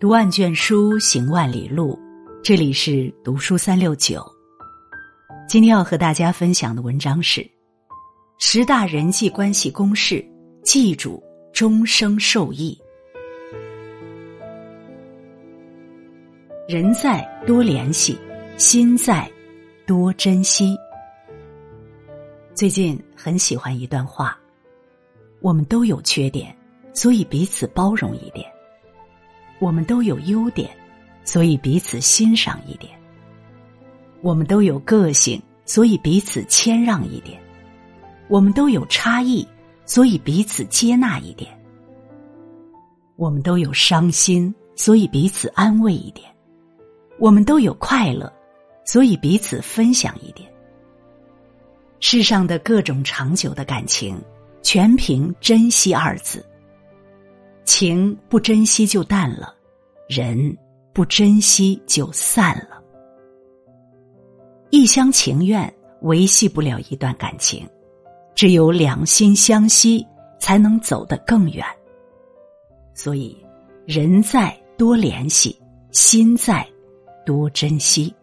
[0.00, 1.98] 读万卷书，行万里路。
[2.40, 4.24] 这里是读书三六九。
[5.48, 7.44] 今天要和大家分享的文章是
[8.38, 10.24] 十大人际关系公式，
[10.62, 11.20] 记住
[11.52, 12.78] 终生受益。
[16.68, 18.16] 人在多联系，
[18.56, 19.28] 心在
[19.84, 20.76] 多珍惜。
[22.54, 24.38] 最近很喜欢一段话：
[25.40, 26.56] 我们都有缺点，
[26.94, 28.46] 所以彼此包容一点；
[29.58, 30.70] 我们都有优点，
[31.24, 32.92] 所以彼此欣赏一点；
[34.22, 37.38] 我们都有个性，所以彼此谦让一点；
[38.28, 39.46] 我们都有差异，
[39.84, 41.50] 所以彼此接纳一点；
[43.16, 46.28] 我们都有伤心，所以彼此安慰一点。
[47.18, 48.32] 我们都有快乐，
[48.84, 50.48] 所以彼此分享一点。
[51.98, 54.16] 世上的各种长久的感情，
[54.62, 56.46] 全凭珍惜二字。
[57.68, 59.54] 情不珍惜就淡了，
[60.08, 60.56] 人
[60.94, 62.82] 不珍惜就散了。
[64.70, 65.70] 一厢情愿
[66.00, 67.68] 维系不了一段感情，
[68.34, 70.02] 只有两心相惜，
[70.40, 71.62] 才能走得更远。
[72.94, 73.36] 所以，
[73.84, 75.60] 人在多联系，
[75.92, 76.66] 心在。
[77.26, 78.14] 多珍惜。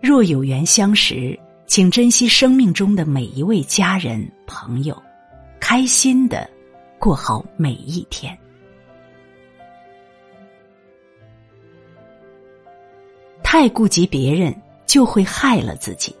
[0.00, 4.96] 若有缘相识，请珍惜生命中的每一位家人朋友，
[5.58, 6.48] 开心的
[7.02, 8.38] 过好每一天。
[13.42, 14.54] 太顾及别人，
[14.86, 16.14] 就会害了自己。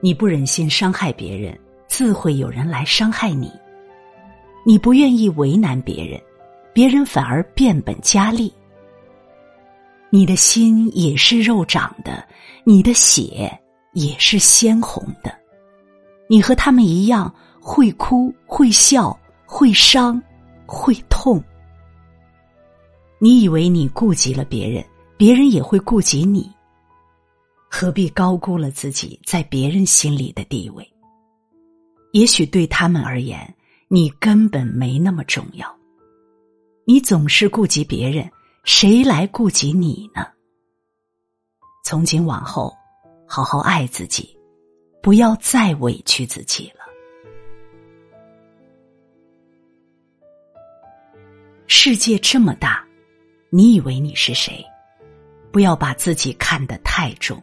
[0.00, 1.54] 你不忍心伤害别人，
[1.88, 3.52] 自会有人来伤害你。
[4.64, 6.18] 你不愿意为难别人，
[6.72, 8.50] 别人反而变本加厉。
[10.08, 12.26] 你的心也是肉长的，
[12.64, 13.52] 你的血
[13.92, 15.38] 也是鲜红的。
[16.30, 19.16] 你和他们一样，会哭，会笑，
[19.46, 20.20] 会伤，
[20.66, 21.42] 会痛。
[23.18, 24.84] 你以为你顾及了别人，
[25.16, 26.50] 别人也会顾及你。
[27.70, 30.84] 何必高估了自己在别人心里的地位？
[32.12, 33.54] 也许对他们而言，
[33.88, 35.72] 你根本没那么重要。
[36.84, 38.28] 你总是顾及别人。
[38.64, 40.26] 谁来顾及你呢？
[41.82, 42.76] 从今往后，
[43.26, 44.36] 好好爱自己，
[45.02, 46.79] 不要再委屈自己了。
[51.72, 52.84] 世界这么大，
[53.48, 54.62] 你以为你是谁？
[55.52, 57.40] 不要把自己看得太重。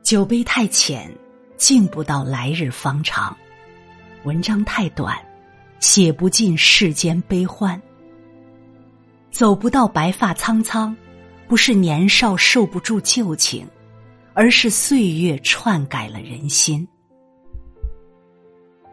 [0.00, 1.12] 酒杯太浅，
[1.56, 3.36] 敬不到来日方长；
[4.22, 5.18] 文章太短，
[5.80, 7.82] 写不尽世间悲欢。
[9.32, 10.96] 走不到白发苍苍，
[11.48, 13.66] 不是年少受不住旧情，
[14.34, 16.86] 而是岁月篡改了人心；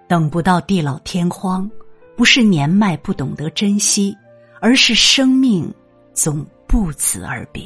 [0.07, 1.69] 等不到地老天荒，
[2.19, 4.13] 不是年迈不懂得珍惜，
[4.59, 5.73] 而是生命
[6.13, 7.63] 总不辞而别。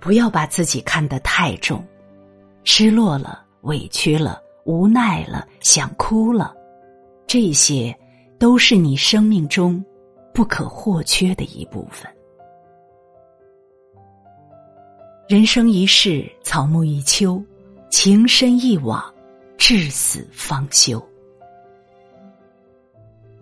[0.00, 1.86] 不要把自己看得太重，
[2.64, 6.52] 失落了、委屈了、无奈了、想哭了，
[7.28, 7.96] 这些。
[8.40, 9.84] 都是你生命中
[10.34, 12.12] 不可或缺的一部分。
[15.28, 17.40] 人生一世，草木一秋，
[17.88, 19.00] 情深一往，
[19.56, 21.00] 至死方休。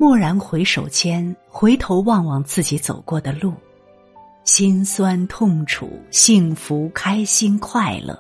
[0.01, 3.53] 蓦然回首间，回头望望自己走过的路，
[4.45, 8.19] 心酸、痛楚、幸福、开心、快乐，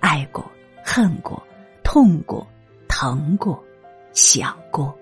[0.00, 0.42] 爱过、
[0.82, 1.46] 恨过、
[1.84, 2.46] 痛过、
[2.88, 3.62] 疼过、
[4.14, 4.96] 想过。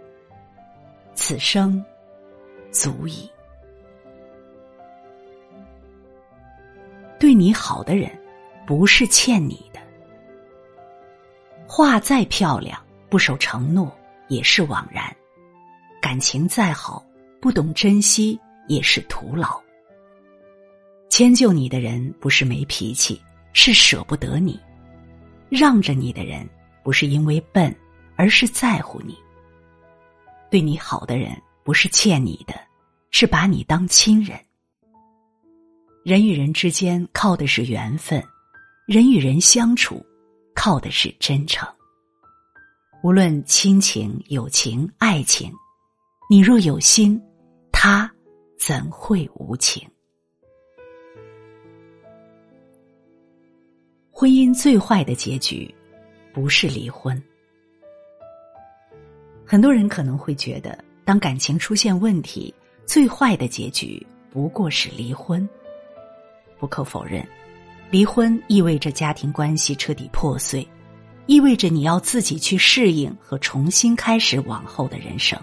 [1.15, 1.85] 此生
[2.73, 3.31] 足矣。
[7.21, 8.11] 对你好的人，
[8.67, 9.79] 不是欠你的。
[11.69, 13.97] 话再漂亮，不守承诺
[14.27, 15.05] 也是枉然；
[16.09, 17.05] 感情再好，
[17.39, 19.63] 不懂珍惜也是徒劳。
[21.11, 23.21] 迁就你的人，不是没脾气，
[23.53, 24.59] 是舍不得你；
[25.51, 26.49] 让着你的人，
[26.83, 27.77] 不是因为笨，
[28.17, 29.19] 而是在乎你。
[30.51, 32.59] 对你好的人不是欠你的，
[33.11, 34.41] 是把你当亲人。
[36.07, 38.25] 人与人之间靠的是缘分，
[38.87, 40.03] 人与人相处
[40.55, 41.69] 靠的是真诚。
[43.03, 45.53] 无论亲情、友情、爱情，
[46.31, 47.19] 你若有心，
[47.73, 48.13] 他
[48.59, 49.89] 怎会无情？
[54.11, 55.75] 婚姻最坏的结局，
[56.35, 57.19] 不是离婚。
[59.47, 62.55] 很多人可能会觉得，当感情出现问题，
[62.85, 65.49] 最坏的结局不过是离婚。
[66.59, 67.27] 不可否认，
[67.91, 70.69] 离婚意味着家庭关系彻底破碎，
[71.25, 75.41] 意味着你要自己去适应和重新开始往后的人生。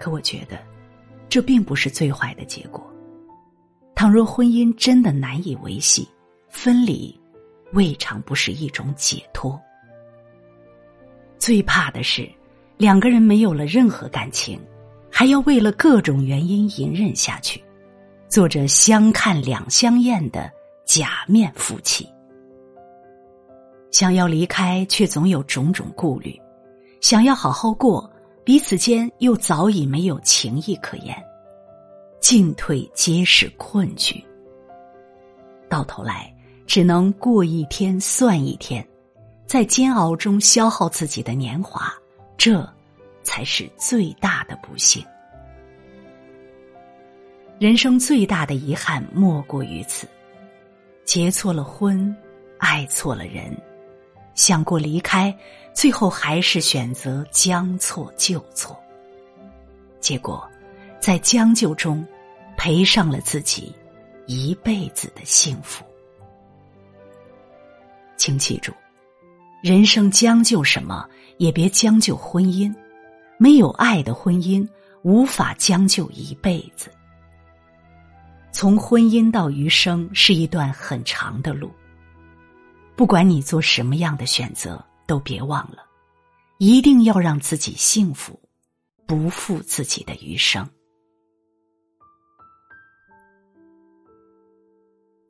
[0.00, 0.58] 可我觉得，
[1.28, 2.82] 这并不是最坏的结果。
[3.94, 6.08] 倘若婚姻真的难以维系，
[6.48, 7.14] 分离
[7.74, 9.60] 未尝不是一种解脱。
[11.38, 12.26] 最怕的是，
[12.78, 14.58] 两个人没有了任何感情，
[15.10, 17.62] 还要为了各种原因隐忍下去，
[18.26, 20.50] 做着相看两相厌的
[20.86, 22.08] 假面夫妻。
[23.90, 26.32] 想要离开，却总有种种顾虑；
[27.02, 28.10] 想要好好过，
[28.50, 31.14] 彼此间又早已没有情谊可言，
[32.18, 34.20] 进退皆是困局。
[35.68, 36.34] 到头来，
[36.66, 38.84] 只能过一天算一天，
[39.46, 41.94] 在煎熬中消耗自己的年华，
[42.36, 42.68] 这
[43.22, 45.00] 才是最大的不幸。
[47.60, 50.08] 人生最大的遗憾莫过于此：
[51.04, 52.12] 结错了婚，
[52.58, 53.56] 爱错了人。
[54.34, 55.36] 想过离开，
[55.74, 58.78] 最后还是选择将错就错。
[60.00, 60.48] 结果，
[61.00, 62.06] 在将就中，
[62.56, 63.74] 赔上了自己
[64.26, 65.84] 一辈子的幸福。
[68.16, 68.72] 请记住，
[69.62, 72.74] 人生将就什么，也别将就婚姻。
[73.38, 74.66] 没有爱的婚姻，
[75.02, 76.90] 无法将就一辈子。
[78.52, 81.70] 从婚姻到余生，是一段很长的路。
[82.96, 85.84] 不管你做什么样的选择，都别忘了，
[86.58, 88.38] 一定要让自己幸福，
[89.06, 90.68] 不负自己的余生。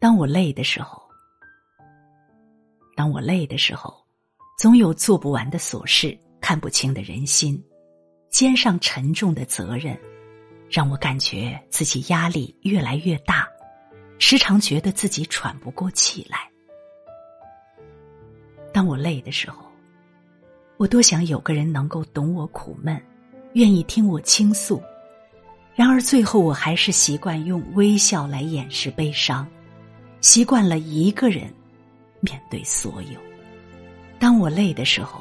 [0.01, 1.01] 当我累的时候，
[2.97, 4.05] 当我累的时候，
[4.59, 7.63] 总有做不完的琐事，看不清的人心，
[8.31, 9.97] 肩上沉重的责任，
[10.69, 13.49] 让我感觉自己压力越来越大，
[14.19, 16.50] 时常觉得自己喘不过气来。
[18.73, 19.65] 当我累的时候，
[20.77, 23.01] 我多想有个人能够懂我苦闷，
[23.55, 24.81] 愿意听我倾诉。
[25.75, 29.47] 然而最后，我还是习惯用微笑来掩饰悲伤，
[30.21, 31.53] 习惯了一个人
[32.21, 33.19] 面对所有。
[34.19, 35.21] 当我累的时候，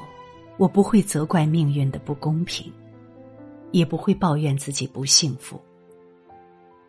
[0.58, 2.72] 我不会责怪命运的不公平，
[3.72, 5.60] 也不会抱怨自己不幸福。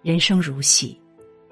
[0.03, 1.01] 人生如戏，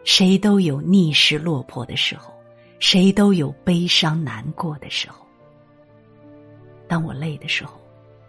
[0.04, 2.32] 谁都有逆势落魄的时候。
[2.78, 5.26] 谁都有悲伤难过的时候。
[6.86, 7.78] 当我累的时候，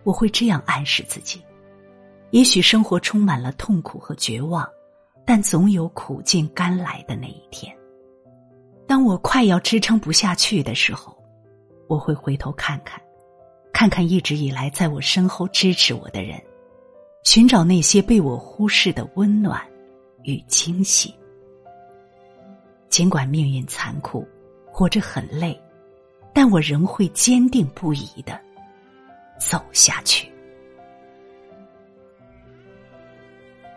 [0.04, 1.42] 我会这样暗示自己：
[2.32, 4.68] 也许生活充满了痛苦和绝望，
[5.26, 7.74] 但总有苦尽甘来的那一天。
[8.88, 11.16] 当我快要支撑不下去的时候，
[11.88, 13.00] 我会回头看看，
[13.72, 16.42] 看看一直以来在我身后支持我的人，
[17.24, 19.62] 寻找那些被我忽视的温暖
[20.24, 21.14] 与惊喜。
[22.90, 24.28] 尽管命运残酷。
[24.80, 25.62] 活着很累，
[26.34, 28.40] 但我仍会坚定不移的
[29.38, 30.32] 走下去。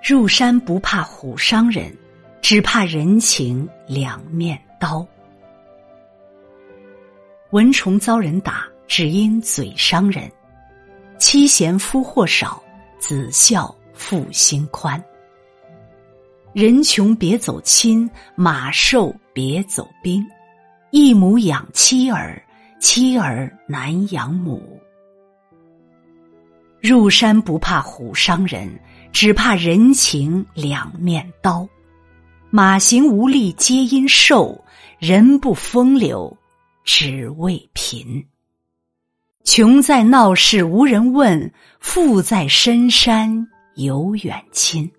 [0.00, 1.92] 入山不怕虎伤人，
[2.40, 5.04] 只怕人情两面刀。
[7.50, 10.30] 蚊虫遭人打，只因嘴伤人；
[11.18, 12.62] 妻贤夫祸少，
[13.00, 15.04] 子孝父心宽。
[16.52, 20.24] 人穷别走亲，马瘦别走兵。
[20.92, 22.44] 一母养妻儿，
[22.78, 24.78] 妻儿难养母。
[26.82, 28.68] 入山不怕虎伤人，
[29.10, 31.66] 只怕人情两面刀。
[32.50, 34.62] 马行无力皆因瘦，
[34.98, 36.36] 人不风流
[36.84, 38.22] 只为贫。
[39.44, 44.92] 穷在闹市无人问，富在深山有远亲。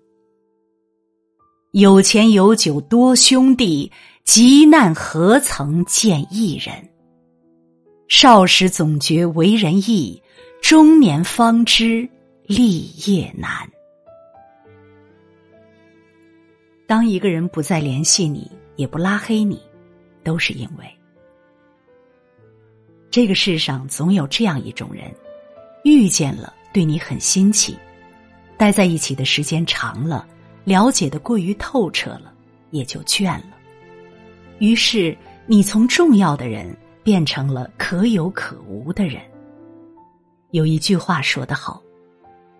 [1.70, 3.92] 有钱有酒多兄弟。
[4.24, 6.72] 急难何曾见一人？
[8.08, 10.20] 少时总觉为人易，
[10.62, 12.08] 中年方知
[12.46, 13.70] 立业难。
[16.86, 19.60] 当一个人不再联系你，也不拉黑你，
[20.22, 20.86] 都是因为
[23.10, 25.14] 这个世上总有这样一种人，
[25.84, 27.76] 遇见了对你很新奇，
[28.56, 30.26] 待在一起的时间长了，
[30.64, 32.32] 了解的过于透彻了，
[32.70, 33.53] 也就倦了。
[34.58, 39.20] 于是，你从重要的人变成了可有可无的人。
[40.52, 41.82] 有一句话说得好：“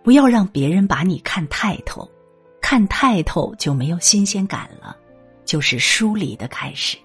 [0.03, 2.09] 不要让别人把你看太透，
[2.61, 4.97] 看太透就没有新鲜感了，
[5.45, 6.99] 就是疏离的开始。”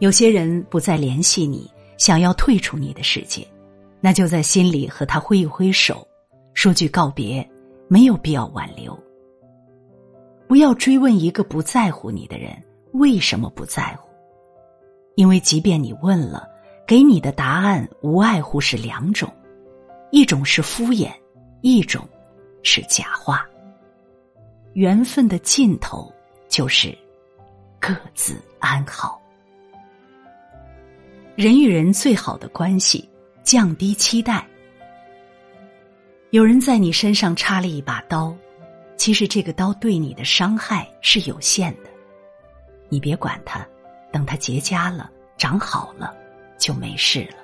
[0.00, 3.46] 有些人不再联系你，想要退出你的世界，
[4.00, 6.06] 那就在心里和他挥一挥手，
[6.52, 7.48] 说句告别，
[7.88, 8.98] 没有必要挽留。
[10.48, 12.56] 不要追问一个不在乎你的人。
[12.96, 14.08] 为什么不在乎？
[15.14, 16.48] 因为即便你问了，
[16.86, 19.32] 给你的答案无外乎是两种：
[20.10, 21.10] 一种是敷衍，
[21.62, 22.08] 一种
[22.62, 23.46] 是假话。
[24.74, 26.12] 缘分的尽头
[26.48, 26.96] 就是
[27.80, 29.20] 各自安好。
[31.34, 33.08] 人与人最好的关系，
[33.42, 34.46] 降低期待。
[36.30, 38.34] 有人在你身上插了一把刀，
[38.96, 41.90] 其实这个刀对你的伤害是有限的。
[42.88, 43.66] 你别管它，
[44.12, 46.14] 等它结痂了、长好了，
[46.58, 47.36] 就没事了。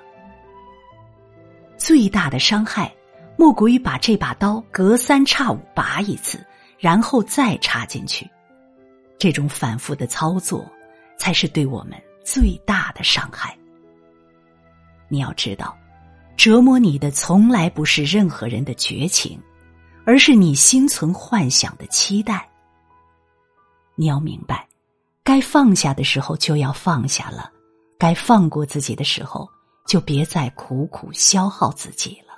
[1.77, 2.93] 最大的伤害，
[3.37, 6.45] 莫过于把这把刀隔三差五拔一次，
[6.79, 8.29] 然后再插进去。
[9.17, 10.65] 这种反复的操作，
[11.17, 13.57] 才是对我们最大的伤害。
[15.09, 15.77] 你要知道，
[16.37, 19.39] 折磨你的从来不是任何人的绝情，
[20.05, 22.49] 而是你心存幻想的期待。
[23.95, 24.67] 你要明白。
[25.23, 27.49] 该放下的时候就要放下了，
[27.97, 29.47] 该放过自己的时候
[29.87, 32.33] 就别再苦苦消耗自己了。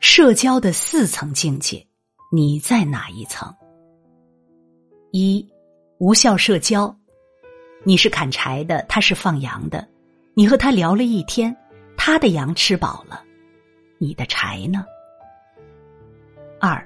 [0.00, 1.86] 社交的四层境界，
[2.32, 3.54] 你在哪一层？
[5.12, 5.48] 一，
[5.98, 6.94] 无效社交，
[7.84, 9.88] 你是砍柴的，他是放羊的，
[10.34, 11.56] 你和他聊了一天，
[11.96, 13.22] 他的羊吃饱了，
[13.98, 14.84] 你的柴呢？
[16.60, 16.84] 二，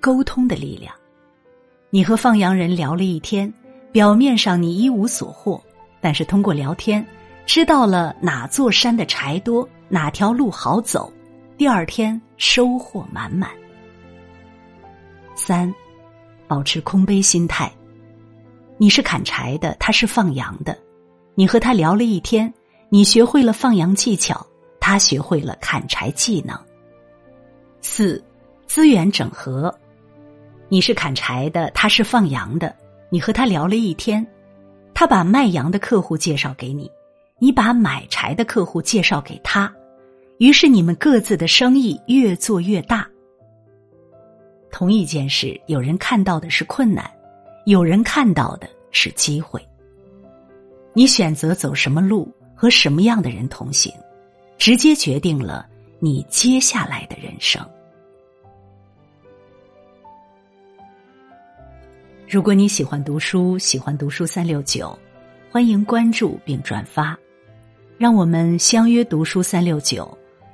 [0.00, 0.94] 沟通的力量。
[1.90, 3.52] 你和放羊人聊了一天，
[3.90, 5.62] 表面上你一无所获，
[6.02, 7.04] 但是通过聊天，
[7.46, 11.10] 知道了哪座山的柴多，哪条路好走，
[11.56, 13.48] 第二天收获满满。
[15.34, 15.74] 三，
[16.46, 17.72] 保持空杯心态。
[18.76, 20.76] 你是砍柴的，他是放羊的，
[21.34, 22.52] 你和他聊了一天，
[22.90, 24.46] 你学会了放羊技巧，
[24.78, 26.54] 他学会了砍柴技能。
[27.80, 28.22] 四，
[28.66, 29.74] 资源整合。
[30.68, 32.74] 你是砍柴的，他是放羊的。
[33.10, 34.26] 你和他聊了一天，
[34.92, 36.90] 他把卖羊的客户介绍给你，
[37.38, 39.72] 你把买柴的客户介绍给他，
[40.38, 43.08] 于是你们各自的生意越做越大。
[44.70, 47.10] 同一件事，有人看到的是困难，
[47.64, 49.66] 有人看到的是机会。
[50.92, 53.90] 你选择走什么路，和什么样的人同行，
[54.58, 55.66] 直接决定了
[55.98, 57.66] 你接下来的人生。
[62.30, 64.96] 如果你喜欢读书，喜欢读书三六九，
[65.50, 67.18] 欢迎关注并转发，
[67.96, 70.06] 让我们相约读书三六九，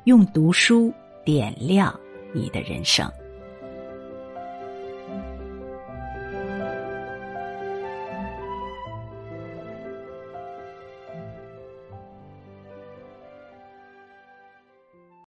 [0.04, 1.92] 用读书点亮
[2.32, 3.10] 你的人生。